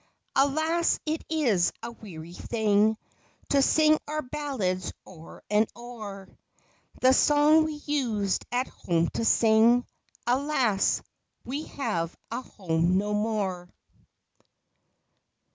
[0.35, 2.97] Alas, it is a weary thing
[3.49, 6.27] To sing our ballads o'er and o'er—
[7.03, 9.85] The song we used at home to sing—
[10.25, 11.03] Alas,
[11.45, 13.69] we have a home no more.